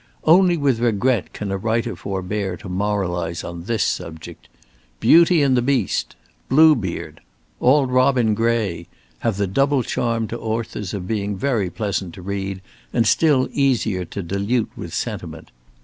Only 0.23 0.57
with 0.57 0.79
regret 0.79 1.31
can 1.31 1.51
a 1.51 1.57
writer 1.59 1.95
forbear 1.95 2.57
to 2.57 2.67
moralize 2.67 3.43
on 3.43 3.65
this 3.65 3.83
subject. 3.83 4.49
"Beauty 4.99 5.43
and 5.43 5.55
the 5.55 5.61
Beast," 5.61 6.15
"Bluebeard," 6.49 7.21
"Auld 7.59 7.91
Robin 7.91 8.33
Gray," 8.33 8.87
have 9.19 9.37
the 9.37 9.45
double 9.45 9.83
charm 9.83 10.27
to 10.29 10.39
authors 10.39 10.95
of 10.95 11.07
being 11.07 11.37
very 11.37 11.69
pleasant 11.69 12.15
to 12.15 12.23
read, 12.23 12.61
and 12.91 13.05
still 13.05 13.47
easier 13.51 14.03
to 14.05 14.23
dilute 14.23 14.71
with 14.75 14.91
sentiment. 14.91 15.51